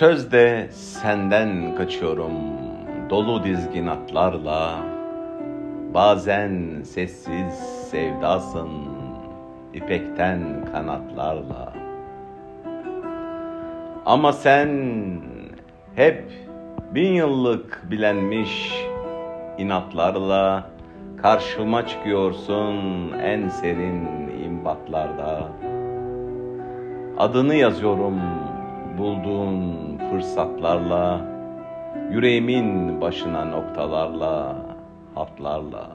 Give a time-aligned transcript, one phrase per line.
[0.00, 2.32] Sözde senden kaçıyorum.
[3.10, 4.76] Dolu dizgin atlarla.
[5.94, 7.54] Bazen sessiz
[7.90, 8.70] sevdasın
[9.74, 10.40] ipekten
[10.72, 11.72] kanatlarla.
[14.06, 14.70] Ama sen
[15.94, 16.24] hep
[16.94, 18.84] bin yıllık bilenmiş
[19.58, 20.70] inatlarla
[21.22, 24.08] Karşıma çıkıyorsun en serin
[24.44, 25.48] imbatlarda.
[27.18, 28.20] Adını yazıyorum
[28.98, 31.20] bulduğun fırsatlarla
[32.10, 34.56] Yüreğimin başına noktalarla,
[35.14, 35.86] hatlarla.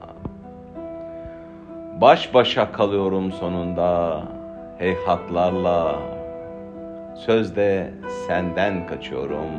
[2.00, 4.22] Baş başa kalıyorum sonunda
[4.78, 5.96] heyhatlarla
[7.16, 7.90] Sözde
[8.26, 9.50] senden kaçıyorum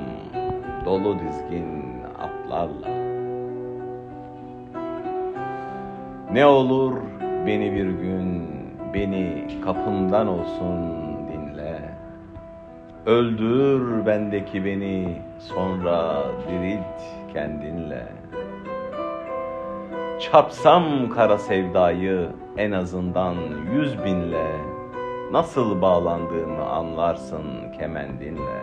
[0.86, 1.68] dolu dizgin
[2.20, 2.88] atlarla.
[6.34, 6.94] Ne olur
[7.46, 8.48] beni bir gün
[8.94, 11.07] beni kapından olsun
[13.08, 17.02] Öldür bendeki beni sonra dirilt
[17.34, 18.04] kendinle.
[20.20, 23.36] Çapsam kara sevdayı en azından
[23.74, 24.48] yüz binle.
[25.32, 28.62] Nasıl bağlandığımı anlarsın kemendinle.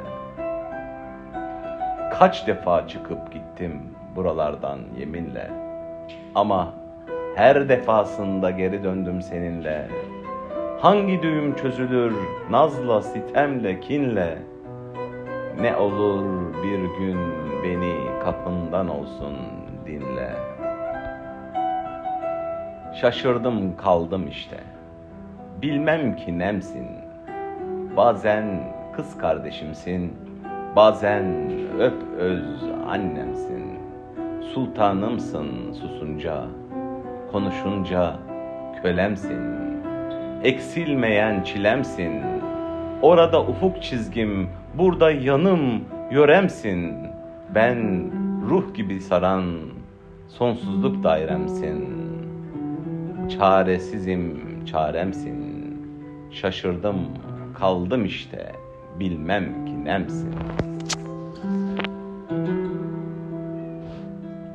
[2.18, 3.82] Kaç defa çıkıp gittim
[4.16, 5.50] buralardan yeminle.
[6.34, 6.72] Ama
[7.36, 9.88] her defasında geri döndüm seninle.
[10.84, 12.14] Hangi düğüm çözülür
[12.50, 14.38] nazla, sitemle, kinle?
[15.60, 16.24] Ne olur
[16.62, 17.18] bir gün
[17.62, 19.34] beni kapından olsun
[19.86, 20.30] dinle.
[23.00, 24.56] Şaşırdım kaldım işte.
[25.62, 26.86] Bilmem ki nemsin.
[27.96, 30.12] Bazen kız kardeşimsin.
[30.76, 33.78] Bazen öp öz annemsin.
[34.54, 36.44] Sultanımsın susunca.
[37.32, 38.16] Konuşunca
[38.82, 39.73] kölemsin.''
[40.44, 42.22] Eksilmeyen çilemsin.
[43.02, 46.92] Orada ufuk çizgim, burada yanım, yöremsin.
[47.54, 48.10] Ben
[48.48, 49.44] ruh gibi saran
[50.28, 51.88] sonsuzluk dairemsin.
[53.28, 55.54] Çaresizim, çaremsin.
[56.30, 56.96] Şaşırdım,
[57.54, 58.52] kaldım işte,
[59.00, 60.73] bilmem ki nemsin.''